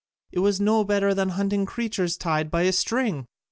[0.31, 3.27] It was no better than hunting creatures tied by a string.